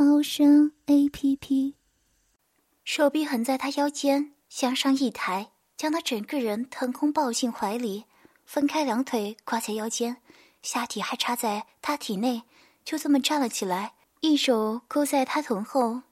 [0.00, 1.74] 猫声 A P P。
[2.84, 8.04] 手臂横在他腰间，向上一抬，将他整个人腾空抱进怀里，
[8.44, 10.18] 分开两腿挂在腰间，
[10.62, 12.44] 下体还插在他体内，
[12.84, 16.02] 就这么站了起来，一手勾在他臀后，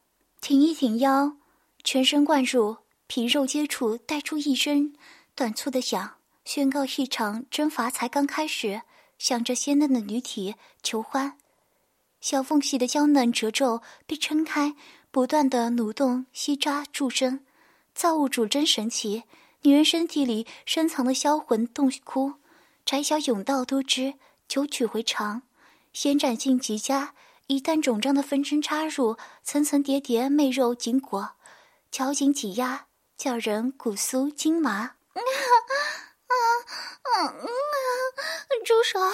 [0.41, 1.37] 挺一挺腰，
[1.85, 4.93] 全身灌入，皮肉接触，带出一声
[5.37, 8.83] 短促的响，宣告一场征伐才刚开始。
[9.17, 11.39] 向着鲜嫩的女体求欢，
[12.27, 14.75] 小缝隙的娇嫩褶皱被撑开，
[15.13, 17.45] 不断的蠕动、吸扎、助生，
[17.95, 19.23] 造物主真神奇！
[19.63, 22.35] 女人身体里深藏的销魂洞窟，
[22.85, 24.15] 窄小甬道多汁，
[24.49, 25.43] 九曲回肠，
[26.03, 27.15] 延展性极佳。
[27.47, 31.37] 一旦肿胀的分身插入，层层叠叠媚肉紧裹，
[31.93, 34.73] 绞紧挤压，叫人骨酥筋麻。
[34.73, 35.23] 啊
[36.27, 36.35] 啊
[37.23, 37.33] 啊！
[38.65, 38.99] 住手！
[38.99, 39.13] 啊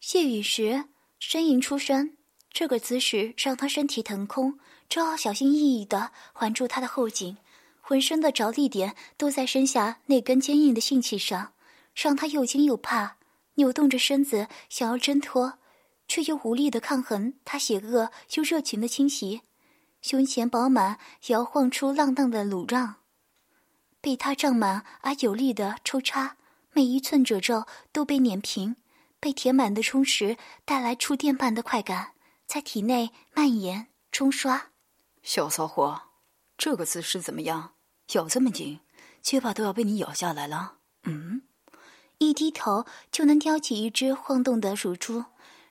[0.00, 0.84] 谢雨时
[1.20, 2.16] 呻吟出声，
[2.50, 7.36] 这个姿势让他身体腾空，只好小心翼翼的环住他的后颈，
[7.80, 11.52] 浑身的着力点都在身下那根坚硬的性器上。
[11.94, 13.16] 让他又惊又怕，
[13.54, 15.57] 扭动着身子想要挣脱，
[16.08, 19.42] 却又无力的抗衡他邪恶又热情的侵袭。
[20.00, 22.96] 胸前饱满摇晃出浪荡的乳让，
[24.00, 26.36] 被他胀满而有力的抽插，
[26.72, 28.76] 每一寸褶皱都被碾平，
[29.20, 32.12] 被填满的充实带来触电般的快感，
[32.46, 34.70] 在体内蔓延冲刷。
[35.22, 36.02] 小骚货，
[36.56, 37.74] 这个姿势怎么样？
[38.12, 38.80] 咬这么紧，
[39.20, 40.76] 结巴都要被你咬下来了。
[41.02, 41.42] 嗯。
[42.18, 45.24] 一低头就能叼起一只晃动的乳珠，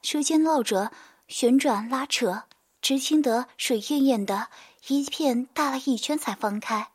[0.09, 0.93] 舌尖绕着
[1.27, 2.43] 旋转拉扯，
[2.81, 4.47] 直听得水艳艳的，
[4.87, 6.87] 一片大了一圈才放开。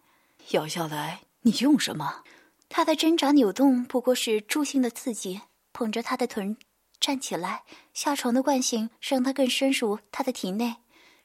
[0.53, 2.23] 咬下来，你用什么？
[2.71, 5.43] 他的挣扎扭动不过是助兴的刺激。
[5.75, 6.57] 捧着他的臀
[6.99, 10.77] 站起来，下床的惯性让他更深入他的体内，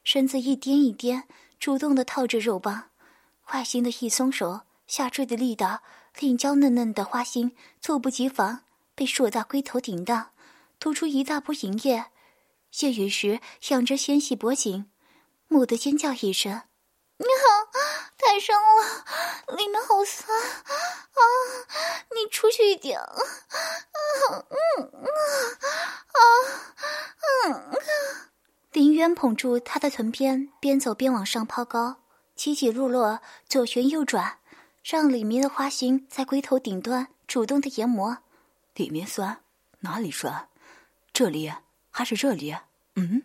[0.04, 1.24] 身子一颠一颠，
[1.58, 2.90] 主动的套着肉棒，
[3.42, 5.82] 坏心的一松手，下坠的力道。
[6.20, 10.32] 令娇嫩嫩的花心猝不及防被硕大龟头顶到，
[10.80, 12.06] 吐出一大波银液。
[12.80, 13.40] 夜雨时
[13.70, 14.92] 仰着纤细脖颈，
[15.48, 16.62] 蓦地尖叫一声
[17.18, 17.72] ：“你好，
[18.18, 21.20] 太深了，里面好酸啊！
[22.12, 23.10] 你出去一点啊！
[24.30, 24.46] 嗯
[24.80, 25.08] 嗯
[26.14, 26.20] 啊
[27.48, 27.80] 啊嗯！”
[28.74, 32.04] 林渊捧住他的臀边，边走边往上抛高，
[32.36, 34.40] 起起落落，左旋右转。
[34.84, 38.20] 让里面的花心在龟头顶端主动的研磨，
[38.76, 39.42] 里面酸，
[39.80, 40.48] 哪里酸？
[41.18, 41.52] 这里
[41.90, 42.56] 还是这里？
[42.96, 43.24] 嗯，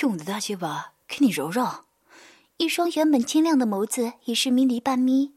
[0.00, 1.84] 用的大鸡巴给你揉揉。
[2.56, 5.34] 一双原本清亮的眸子已是迷离半眯，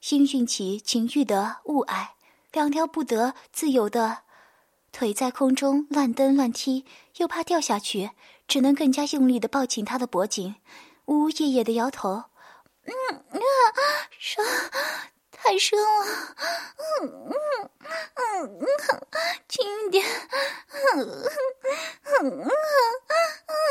[0.00, 2.10] 心运起情欲的雾霭，
[2.52, 4.18] 两条不得自由的
[4.92, 6.84] 腿在空中乱蹬乱踢，
[7.16, 8.12] 又怕掉下去，
[8.46, 10.54] 只能更加用力的抱紧他的脖颈，
[11.06, 12.26] 呜呜咽咽的摇头。
[12.84, 12.94] 嗯
[13.32, 13.40] 啊，
[14.16, 14.44] 深，
[15.32, 15.86] 太深了。
[17.02, 17.32] 嗯嗯，
[19.48, 20.04] 轻一点，
[20.94, 21.00] 嗯
[22.04, 22.42] 嗯嗯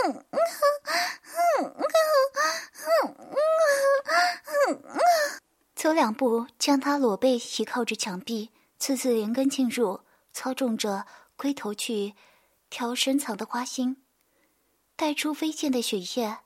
[0.05, 0.25] 嗯
[1.35, 1.75] 嗯
[2.85, 3.35] 嗯嗯
[4.65, 5.41] 嗯，
[5.75, 10.01] 走两步，将他裸背倚靠着墙壁，次次连根进入，
[10.33, 11.05] 操纵着
[11.35, 12.15] 龟头去
[12.69, 14.03] 挑深藏的花心，
[14.95, 16.39] 带出飞溅的血液。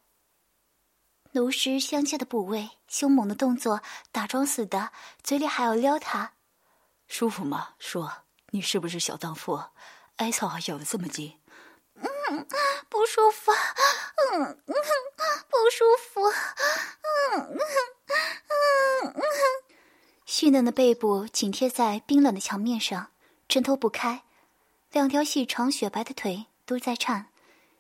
[1.33, 3.81] 奴师相下的部位，凶猛的动作，
[4.11, 4.91] 打桩似的，
[5.23, 6.33] 嘴里还要撩他。
[7.09, 7.69] 舒服吗？
[7.79, 8.13] 说，
[8.51, 9.61] 你是不是小荡妇？
[10.17, 11.39] 艾草咬得这么紧？
[11.95, 12.47] 嗯，
[12.87, 13.51] 不舒服。
[13.51, 14.75] 嗯嗯，
[15.49, 16.21] 不舒服。
[17.31, 17.59] 嗯嗯
[18.47, 19.23] 嗯嗯。
[20.25, 23.09] 细嫩的背部紧贴在冰冷的墙面上，
[23.47, 24.23] 挣脱不开，
[24.91, 27.29] 两条细长雪白的腿都在颤，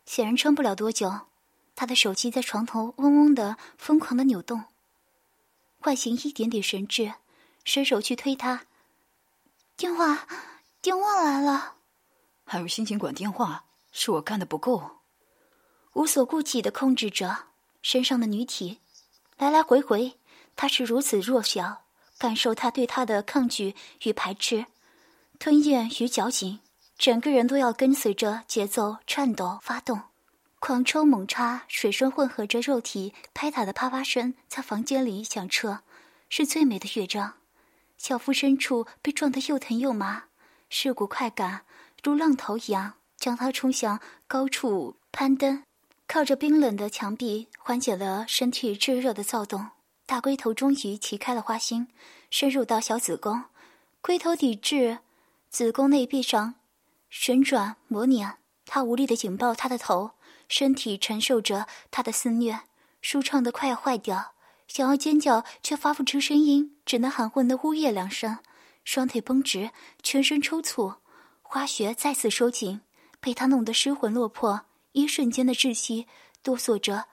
[0.05, 1.27] 显然撑不了多久。
[1.75, 4.65] 他的手机在床头嗡嗡的疯狂的扭动，
[5.79, 7.13] 唤醒一点点神智，
[7.63, 8.65] 伸手去推他。
[9.79, 10.27] 电话，
[10.81, 11.75] 电话来了。
[12.43, 13.63] 还有心情管电话？
[13.93, 14.99] 是我干的不够。
[15.93, 17.45] 无所顾忌的控制着
[17.81, 18.81] 身上的女体，
[19.37, 20.19] 来来回回，
[20.57, 21.83] 他是如此弱小，
[22.17, 23.73] 感受他对他的抗拒
[24.03, 24.65] 与排斥，
[25.39, 26.59] 吞咽与绞紧，
[26.97, 30.01] 整个人都要跟随着节奏颤抖发动，
[30.59, 35.79] 狂抽猛插，水声混合着肉体拍打的啪啪声，在房间里响彻，
[36.27, 37.38] 是最美的乐章。
[37.99, 40.23] 小腹深处被撞得又疼又麻，
[40.69, 41.61] 是股快感，
[42.01, 45.63] 如浪头一样将他冲向高处攀登。
[46.07, 49.67] 靠着冰冷的墙壁，缓解了身体炙热的躁动。
[50.07, 51.87] 大龟头终于齐开了花心，
[52.31, 53.43] 深入到小子宫，
[54.01, 54.99] 龟头抵制
[55.51, 56.55] 子宫内壁上
[57.11, 58.37] 旋转磨碾。
[58.65, 60.11] 他无力的紧抱他的头，
[60.47, 62.61] 身体承受着他的肆虐，
[63.01, 64.33] 舒畅的快要坏掉。
[64.69, 68.37] 想要尖叫，却发不出声音，只能含混的呜咽两声。
[68.85, 69.71] 双腿绷直，
[70.03, 70.97] 全身抽搐，
[71.41, 72.81] 花穴再次收紧，
[73.19, 74.61] 被他弄得失魂落魄。
[74.91, 76.07] 一瞬间的窒息，
[76.43, 77.07] 哆嗦着，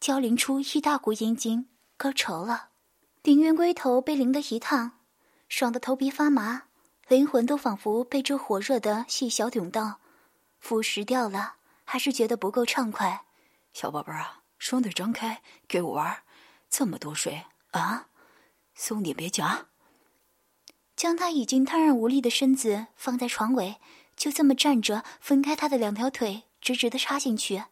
[0.00, 2.70] 交淋出一大股阴茎，高潮了。
[3.22, 4.98] 凌渊龟头被淋得一烫，
[5.48, 6.64] 爽得头皮发麻，
[7.06, 10.00] 灵魂都仿佛被这火热的细小甬道
[10.58, 11.54] 腐蚀掉了，
[11.84, 13.24] 还是觉得不够畅快。
[13.72, 16.22] 小宝贝儿啊，双腿张开，给我玩儿。
[16.70, 18.08] 这么多水啊！
[18.74, 19.66] 松点，别夹。
[20.94, 23.76] 将他已经瘫软无力的身子放在床尾，
[24.16, 27.64] 就这么站着，分开他的两条腿，直直的插进去。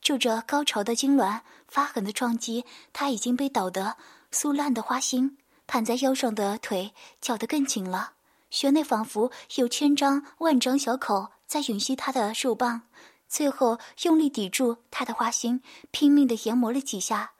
[0.00, 3.96] 就这高潮的痉挛，发狠的撞击，他已经被捣得
[4.30, 8.12] 酥烂的花心，盘在腰上的腿绞得更紧了。
[8.50, 12.82] 穴内仿佛有千张万张小口在吮吸他的肉棒，
[13.28, 17.33] 最后用力抵住他的花心，拼命的研磨了几下。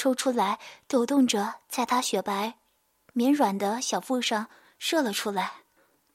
[0.00, 0.58] 抽出来，
[0.88, 2.54] 抖动着，在他雪白、
[3.12, 4.46] 绵软的小腹上
[4.78, 5.52] 射了出来。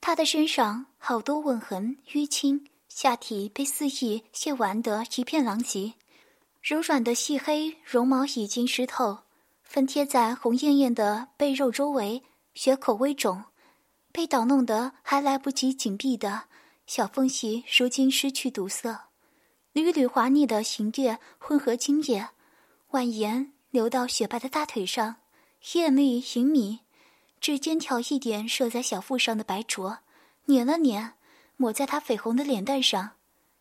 [0.01, 5.93] 他的身上好多吻痕、淤青，下体被肆意亵玩得一片狼藉。
[6.63, 9.19] 柔软的细黑绒毛已经湿透，
[9.61, 12.23] 分贴在红艳艳的背肉周围，
[12.55, 13.43] 血口微肿，
[14.11, 16.45] 被捣弄得还来不及紧闭的
[16.87, 19.09] 小缝隙，如今失去堵塞，
[19.73, 22.29] 缕缕滑腻的行液混合精液，
[22.89, 23.51] 蜿蜒。
[23.75, 25.17] 流到雪白的大腿上，
[25.73, 26.79] 艳丽盈米，
[27.41, 29.97] 指尖挑一点射在小腹上的白灼，
[30.45, 31.15] 捻了捻，
[31.57, 33.11] 抹在她绯红的脸蛋上。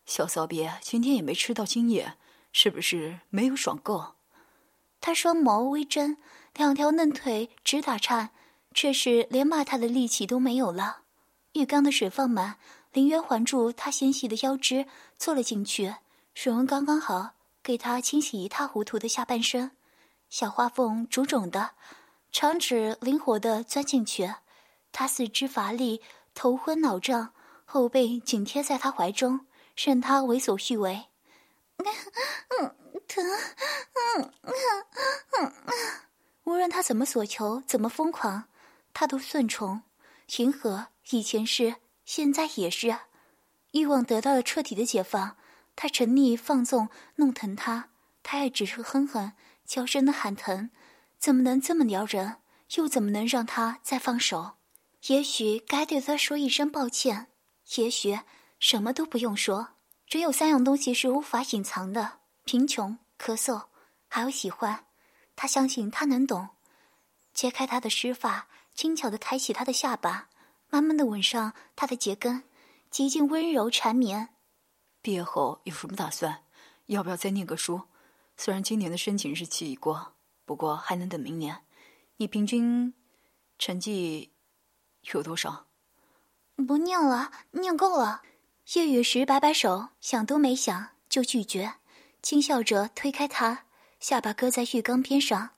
[0.05, 2.13] 小骚逼今天也没吃到精液，
[2.53, 4.13] 是不是没有爽够？
[5.01, 6.15] 他双眸微睁，
[6.53, 8.29] 两条嫩腿直打颤，
[8.73, 10.99] 却是连骂他的力气都没有了。
[11.55, 12.55] 浴缸的水放满，
[12.93, 14.85] 林渊环住他纤细的腰肢，
[15.17, 15.95] 坐了进去，
[16.33, 19.71] 水温刚刚好，给他清洗一塌糊涂的下半身。
[20.29, 21.71] 小花缝肿肿的，
[22.31, 24.35] 长指灵活地钻进去。
[24.91, 26.01] 他四肢乏力，
[26.33, 27.33] 头昏脑胀，
[27.65, 29.45] 后背紧贴在他怀中，
[29.75, 31.05] 任他为所欲为。
[31.77, 32.75] 嗯，
[33.07, 34.53] 疼，嗯嗯
[35.39, 35.73] 嗯嗯。
[36.45, 38.45] 无论他怎么索求，怎么疯狂，
[38.93, 39.83] 他都顺从、
[40.37, 40.87] 迎合。
[41.11, 41.75] 以前是，
[42.05, 42.97] 现在也是。
[43.71, 45.37] 欲望得到了彻底的解放，
[45.75, 47.89] 他沉溺放纵，弄疼他，
[48.23, 49.33] 他也只是哼哼。
[49.65, 50.69] 娇声的喊疼，
[51.17, 52.37] 怎么能这么撩人？
[52.75, 54.53] 又怎么能让他再放手？
[55.07, 57.27] 也许该对他说一声抱歉，
[57.75, 58.19] 也许
[58.59, 59.69] 什么都不用说。
[60.07, 63.65] 只有三样东西是无法隐藏的：贫穷、咳嗽，
[64.07, 64.85] 还有喜欢。
[65.35, 66.49] 他相信他能懂。
[67.33, 70.29] 揭开他的湿发，轻巧的抬起他的下巴，
[70.69, 72.43] 慢慢的吻上他的睫根，
[72.89, 74.29] 极尽温柔缠绵。
[75.01, 76.43] 毕业后有什么打算？
[76.87, 77.81] 要不要再念个书？
[78.37, 80.13] 虽然今年的申请日期已过，
[80.45, 81.63] 不过还能等明年。
[82.17, 82.93] 你平均
[83.57, 84.31] 成绩
[85.13, 85.67] 有多少？
[86.67, 88.21] 不念了，念够了。
[88.73, 91.75] 叶雨时摆摆手，想都没想就拒绝，
[92.21, 93.65] 轻笑着推开他，
[93.99, 95.51] 下巴搁在浴缸边上。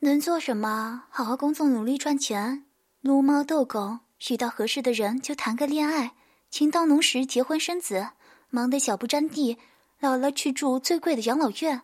[0.00, 1.04] 能做什么？
[1.10, 2.66] 好好工作，努力赚钱，
[3.00, 4.00] 撸猫逗狗，
[4.30, 6.14] 遇到合适的人就谈个恋爱，
[6.50, 8.10] 情到浓时结婚生子，
[8.50, 9.58] 忙得脚不沾地，
[10.00, 11.82] 老了去住最贵的养老院。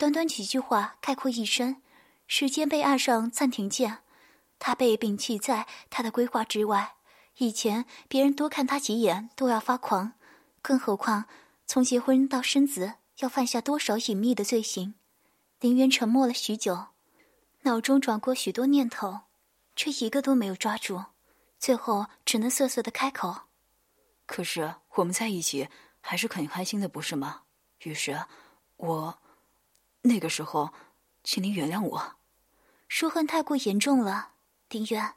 [0.00, 1.82] 短短几句话概括一生，
[2.26, 3.98] 时间被按上暂停键，
[4.58, 6.94] 他被摒弃在他的规划之外。
[7.36, 10.14] 以前别人多看他几眼都要发狂，
[10.62, 11.26] 更何况
[11.66, 14.94] 从结婚到生子要犯下多少隐秘的罪行？
[15.60, 16.86] 林渊沉默了许久，
[17.64, 19.20] 脑中转过许多念头，
[19.76, 21.04] 却一个都没有抓住，
[21.58, 23.40] 最后只能涩涩的开口
[24.24, 25.68] ：“可是我们在一起
[26.00, 27.42] 还是很开心的，不是吗？
[27.80, 28.24] 于是，
[28.78, 29.18] 我。”
[30.02, 30.72] 那个时候，
[31.22, 32.16] 请您原谅我。
[32.88, 34.32] 书恨太过严重了，
[34.68, 35.14] 丁渊，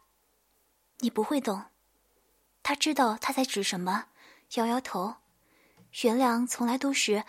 [0.99, 1.65] 你不会懂。
[2.61, 4.07] 他知道他在指什么，
[4.55, 5.15] 摇摇头。
[6.03, 7.23] 原谅从来都是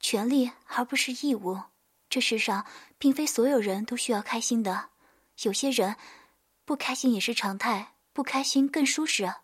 [0.00, 1.60] 权利，而不是义务。
[2.08, 4.90] 这世上并非所有人都需要开心的，
[5.42, 5.96] 有些人
[6.64, 9.34] 不开心也是常态，不开心更舒适。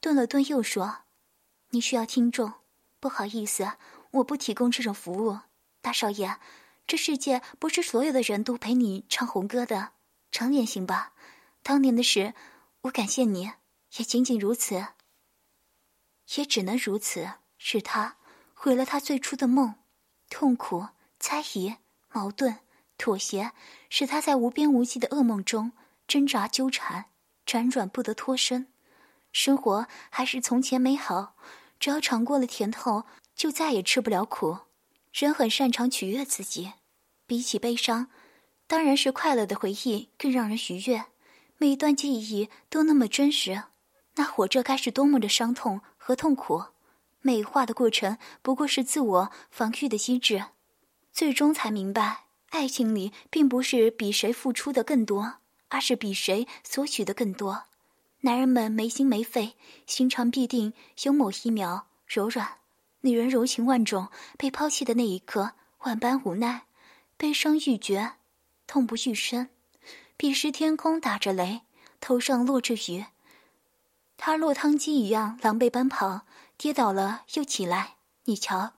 [0.00, 1.04] 顿了顿，又说
[1.70, 2.52] ：“你需要听众，
[3.00, 3.72] 不好意思，
[4.10, 5.40] 我不提供这种服务。
[5.80, 6.38] 大少爷，
[6.86, 9.92] 这世界不是所有的人都陪你唱红歌的，
[10.30, 11.12] 长点行吧？
[11.62, 12.34] 当年的事，
[12.82, 13.52] 我感谢你，
[13.96, 14.86] 也仅仅如此，
[16.36, 17.28] 也只能如此。
[17.58, 18.18] 是他
[18.54, 19.76] 毁了他最初的梦，
[20.28, 20.88] 痛苦、
[21.18, 21.76] 猜疑。”
[22.12, 22.60] 矛盾、
[22.96, 23.52] 妥协，
[23.90, 25.72] 使他在无边无际的噩梦中
[26.08, 27.10] 挣扎纠缠，
[27.44, 28.72] 辗转不得脱身。
[29.32, 31.36] 生活还是从前美好，
[31.78, 34.60] 只要尝过了甜头，就再也吃不了苦。
[35.16, 36.74] 人很擅长取悦自己，
[37.26, 38.08] 比起悲伤，
[38.66, 41.06] 当然是快乐的回忆更让人愉悦。
[41.56, 43.62] 每一段记忆都那么真实，
[44.16, 46.64] 那活着该是多么的伤痛和痛苦。
[47.22, 50.44] 美化的过程不过是自我防御的机制。
[51.14, 55.36] 最终才明白，爱情里并不是比谁付出的更多，
[55.68, 57.62] 而是比谁索取的更多。
[58.20, 59.54] 男人们没心没肺，
[59.86, 62.58] 心肠必定有某一秒柔软；
[63.06, 65.52] 女人柔情万种，被抛弃的那一刻，
[65.84, 66.66] 万般无奈，
[67.16, 68.14] 悲伤欲绝，
[68.66, 69.48] 痛不欲生。
[70.16, 71.62] 彼时天空打着雷，
[72.00, 73.06] 头上落着雨，
[74.16, 76.26] 他落汤鸡一样狼狈奔跑，
[76.58, 77.94] 跌倒了又起来。
[78.24, 78.72] 你瞧，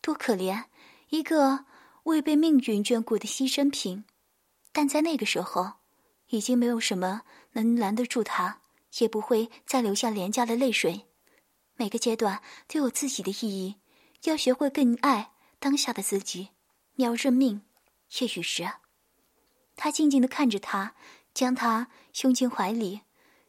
[0.00, 0.64] 多可怜，
[1.08, 1.64] 一个。
[2.04, 4.04] 未被命运眷顾的牺牲品，
[4.72, 5.74] 但在那个时候，
[6.28, 7.22] 已经没有什么
[7.52, 8.62] 能拦得住他，
[8.98, 11.04] 也不会再留下廉价的泪水。
[11.80, 13.76] 每个阶段都有自己的意义，
[14.24, 16.50] 要学会更爱当下的自己。
[16.96, 17.62] 你要认命，
[18.18, 18.70] 叶雨时。
[19.76, 20.94] 他静静的看着他，
[21.32, 21.88] 将他
[22.20, 23.00] 拥进怀里，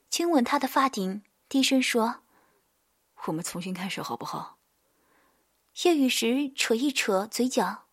[0.09, 2.21] 亲吻他的发顶，低声说
[3.27, 4.59] ：“我们重新开始好不好？”
[5.83, 7.89] 叶雨时扯一扯嘴角。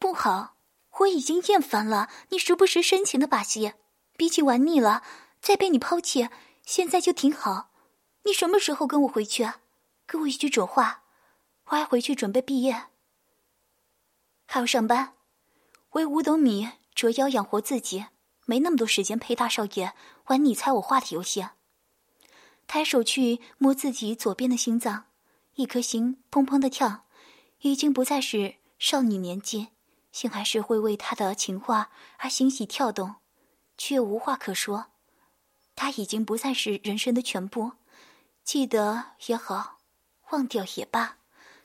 [0.00, 0.56] 不好，
[0.98, 3.74] 我已经厌烦了你时不时深情的把戏，
[4.16, 5.04] 比起玩腻了，
[5.40, 6.28] 再被你抛弃，
[6.64, 7.70] 现在就挺好。
[8.24, 9.48] 你什么时候跟我回去？
[10.06, 11.02] 给我一句准话，
[11.66, 12.84] 我还回去准备毕业，
[14.46, 15.14] 还要上班，
[15.90, 18.06] 为五斗米折腰养活自己，
[18.44, 19.92] 没那么多时间陪大少爷
[20.26, 21.46] 玩你猜我画的游戏。
[22.68, 25.06] 抬手去摸自己左边的心脏，
[25.54, 27.04] 一颗心砰砰的跳，
[27.60, 29.68] 已经不再是少女年纪。
[30.12, 33.16] 心还是会为他的情话而欣喜跳动，
[33.76, 34.86] 却无话可说。
[35.74, 37.72] 他已经不再是人生的全部，
[38.42, 39.75] 记得也好，
[40.30, 41.18] 忘掉也罢，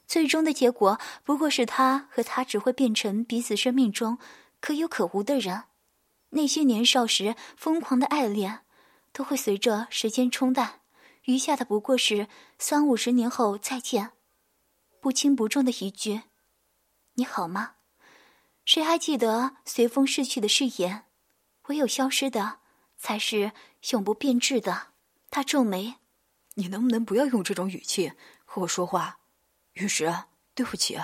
[0.08, 4.18] 最终的结果不过是他和他只会变成彼此生命中
[4.60, 5.64] 可有可无的人。
[6.32, 8.62] 那些年少时疯狂的爱恋，
[9.12, 10.82] 都会随着时间冲淡，
[11.26, 12.28] 余下的不过是
[12.58, 14.12] 三五十年后再见，
[15.02, 16.22] 不轻不重的一句
[17.16, 17.76] ：“你好吗？”
[18.64, 21.06] 谁还记得随风逝去的誓言？
[21.68, 22.60] 唯有消失的，
[22.98, 23.52] 才是
[23.90, 24.90] 永不变质的。
[25.30, 25.96] 他皱眉
[26.56, 28.14] ：“你能不能不要用这种语气
[28.54, 29.20] 和我说话？”
[29.80, 30.14] 玉石，
[30.54, 31.00] 对不起，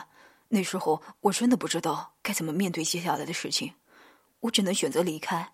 [0.50, 3.76] 那时候我真的不知道该怎么面对接下来的事情，
[4.42, 5.54] 我只能选择离开。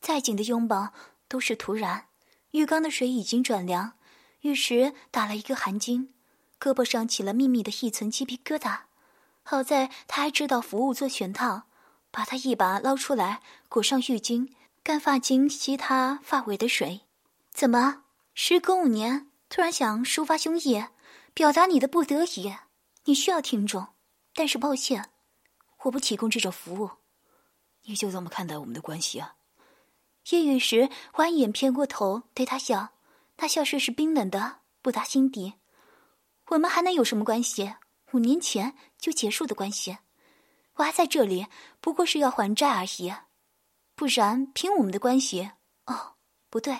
[0.00, 0.92] 再紧的拥抱
[1.26, 2.06] 都是突然。
[2.52, 3.94] 浴缸的水已经转凉，
[4.42, 6.10] 玉石打了一个寒噤，
[6.60, 8.82] 胳膊上起了密密的一层鸡皮疙瘩。
[9.42, 11.64] 好在他还知道服务做全套，
[12.12, 14.52] 把他一把捞出来，裹上浴巾，
[14.84, 17.00] 干发巾吸他发尾的水。
[17.52, 20.88] 怎么，时隔五年，突然想抒发胸臆，
[21.34, 22.54] 表达你的不得已？
[23.04, 23.88] 你需要听众，
[24.34, 25.10] 但是抱歉，
[25.84, 26.90] 我不提供这种服务。
[27.84, 29.36] 你就这么看待我们的关系啊？
[30.30, 32.90] 夜雨时弯眼偏过头对他笑，
[33.38, 35.54] 那笑声是冰冷的，不达心底。
[36.48, 37.74] 我们还能有什么关系？
[38.12, 39.98] 五年前就结束的关系，
[40.74, 41.46] 我还在这里，
[41.80, 43.14] 不过是要还债而已。
[43.94, 45.52] 不然凭我们的关系，
[45.86, 46.16] 哦，
[46.50, 46.78] 不对，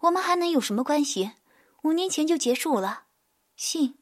[0.00, 1.32] 我们还能有什么关系？
[1.82, 3.07] 五年前就结束了。
[3.58, 3.98] 信，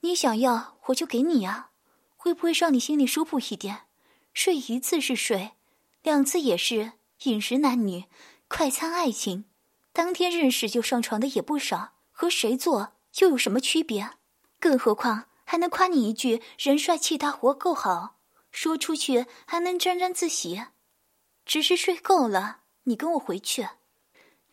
[0.00, 1.70] 你想要我就给你啊。
[2.16, 3.86] 会不会让你心里舒服一点？
[4.34, 5.52] 睡一次是睡，
[6.02, 6.94] 两次也是。
[7.22, 8.06] 饮食男女，
[8.48, 9.44] 快餐爱情，
[9.92, 11.94] 当天认识就上床的也不少。
[12.10, 14.10] 和谁做又有什么区别？
[14.58, 15.26] 更何况。
[15.44, 18.18] 还能夸你一句人帅气大活够好，
[18.50, 20.62] 说出去还能沾沾自喜。
[21.46, 23.66] 只是睡够了，你跟我回去。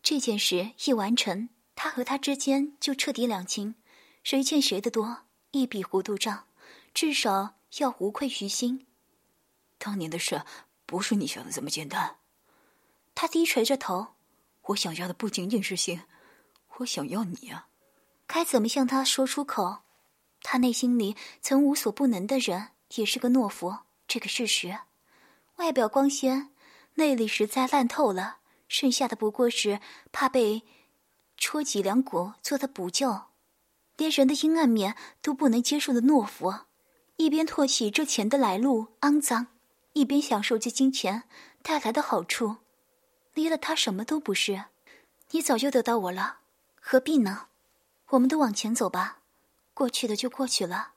[0.02, 3.76] 这件事一完成，他和他之间就彻底两清，
[4.26, 5.20] 谁欠谁的多，
[5.52, 6.48] 一笔糊涂账，
[6.96, 8.88] 至少要无愧于心。
[9.78, 10.42] 当年的事
[10.88, 12.18] 不是你想的这么简单。
[13.14, 14.16] 他低垂着头，
[14.64, 16.02] 我想要的不仅仅是心，
[16.78, 17.68] 我想要你啊。
[18.26, 19.84] 该怎么向他说出口？
[20.42, 23.78] 他内心里曾无所不能的人，也是个懦夫。
[24.08, 24.80] 这个事实，
[25.58, 26.50] 外表光鲜，
[26.96, 28.38] 内里实在烂透了。
[28.68, 29.80] 剩下的不过是
[30.12, 30.64] 怕被
[31.38, 33.26] 戳脊梁骨做的补救，
[33.98, 36.54] 连人的阴暗面都不能接受的懦夫，
[37.18, 39.48] 一边唾弃这钱的来路肮脏，
[39.94, 41.24] 一边享受这金钱
[41.62, 42.58] 带来的好处。
[43.34, 44.66] 离了他什么都不是，
[45.32, 46.40] 你早就得到我了，
[46.80, 47.48] 何必呢？
[48.10, 49.20] 我们都往前走吧，
[49.74, 50.94] 过去的就过去了。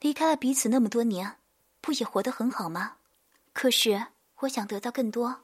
[0.00, 1.36] 离开了彼此那么多年，
[1.80, 2.96] 不也活得很好吗？
[3.52, 4.06] 可是
[4.40, 5.42] 我想得到更多。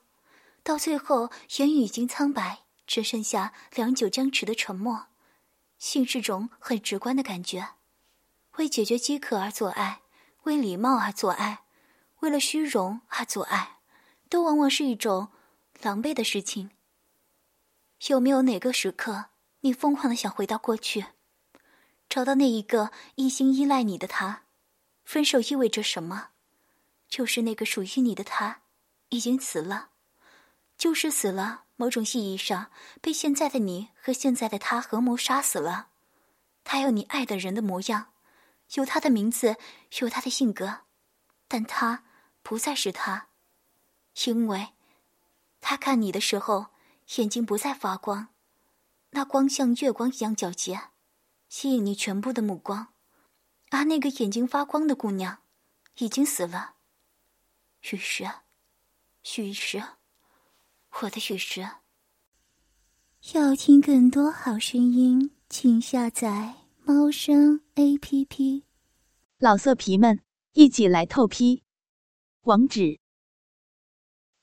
[0.63, 5.07] 到最后，言语已经苍白，只剩下良久僵持的沉默。
[5.79, 7.75] 性是种很直观的感觉，
[8.57, 10.03] 为解决饥渴而做爱，
[10.45, 11.65] 为礼貌而做爱，
[12.21, 13.79] 为了虚荣而做爱，
[14.29, 15.29] 都往往是一种
[15.81, 16.71] 狼狈的事情。
[18.09, 19.27] 有没有哪个时刻，
[19.61, 21.07] 你疯狂的想回到过去，
[22.09, 24.43] 找到那一个一心依赖你的他？
[25.05, 26.29] 分手意味着什么？
[27.09, 28.63] 就是那个属于你的他，
[29.11, 29.91] 已经死了。
[30.85, 35.89] 就是死了，某种意义上被现在的你和现在的他合谋杀死了。
[36.63, 38.13] 他有你爱的人的模样，
[38.75, 39.57] 有他的名字，
[40.03, 40.81] 有他的性格，
[41.49, 42.05] 但他
[42.43, 43.29] 不再是他，
[44.27, 44.75] 因为，
[45.63, 46.67] 他看你的时候
[47.17, 48.29] 眼睛不再发光，
[49.13, 50.91] 那光像月光一样皎洁，
[51.49, 52.89] 吸引你全部的目光，
[53.71, 55.39] 而那个眼睛发光的姑娘，
[55.97, 56.75] 已经死了。
[57.91, 58.31] 于是，
[59.37, 59.83] 于是。
[61.03, 61.61] 我的许石。
[63.33, 68.65] 要听更多好声音，请下载猫声 A P P。
[69.39, 70.23] 老色皮们，
[70.53, 71.65] 一起来透批！
[72.43, 73.01] 网址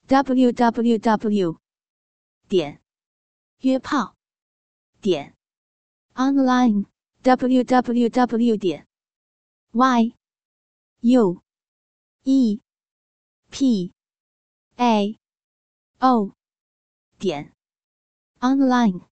[0.07, 1.61] ：w w w
[2.49, 2.81] 点
[3.59, 4.17] 约炮
[4.99, 5.37] 点
[6.15, 6.85] online
[7.21, 8.87] w w w 点
[9.71, 10.13] y
[10.99, 11.41] u
[12.23, 12.61] e
[13.49, 13.93] p
[14.75, 15.17] a
[15.99, 16.35] o。
[17.21, 17.53] 点
[18.39, 19.10] online。